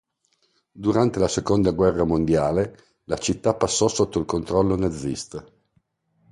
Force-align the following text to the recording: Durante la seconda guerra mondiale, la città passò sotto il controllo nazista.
Durante 0.71 1.19
la 1.19 1.27
seconda 1.27 1.69
guerra 1.73 2.05
mondiale, 2.05 2.75
la 3.03 3.19
città 3.19 3.53
passò 3.53 3.87
sotto 3.87 4.17
il 4.17 4.25
controllo 4.25 4.75
nazista. 4.75 5.45